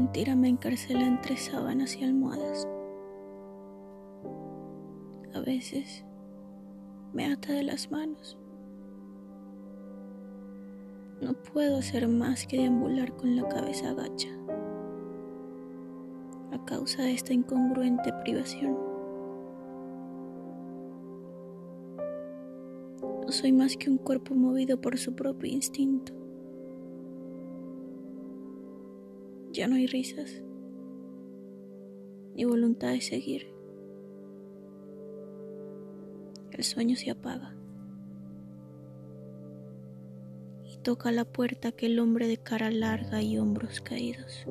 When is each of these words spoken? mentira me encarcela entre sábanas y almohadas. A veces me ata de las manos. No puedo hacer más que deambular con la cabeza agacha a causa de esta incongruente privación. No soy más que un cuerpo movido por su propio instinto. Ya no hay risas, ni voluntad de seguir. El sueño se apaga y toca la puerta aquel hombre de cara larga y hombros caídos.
mentira 0.00 0.34
me 0.34 0.48
encarcela 0.48 1.06
entre 1.06 1.36
sábanas 1.36 1.94
y 1.94 2.04
almohadas. 2.04 2.66
A 5.34 5.40
veces 5.40 6.06
me 7.12 7.30
ata 7.30 7.52
de 7.52 7.64
las 7.64 7.90
manos. 7.90 8.38
No 11.20 11.34
puedo 11.34 11.76
hacer 11.76 12.08
más 12.08 12.46
que 12.46 12.56
deambular 12.56 13.14
con 13.14 13.36
la 13.36 13.46
cabeza 13.46 13.90
agacha 13.90 14.30
a 16.52 16.64
causa 16.64 17.02
de 17.02 17.12
esta 17.12 17.34
incongruente 17.34 18.10
privación. 18.24 18.78
No 23.02 23.30
soy 23.30 23.52
más 23.52 23.76
que 23.76 23.90
un 23.90 23.98
cuerpo 23.98 24.34
movido 24.34 24.80
por 24.80 24.96
su 24.96 25.14
propio 25.14 25.52
instinto. 25.52 26.19
Ya 29.52 29.66
no 29.66 29.74
hay 29.74 29.86
risas, 29.86 30.42
ni 32.34 32.44
voluntad 32.44 32.90
de 32.90 33.00
seguir. 33.00 33.52
El 36.52 36.62
sueño 36.62 36.94
se 36.94 37.10
apaga 37.10 37.56
y 40.64 40.76
toca 40.78 41.10
la 41.10 41.24
puerta 41.24 41.68
aquel 41.68 41.98
hombre 41.98 42.28
de 42.28 42.36
cara 42.36 42.70
larga 42.70 43.22
y 43.22 43.38
hombros 43.38 43.80
caídos. 43.80 44.46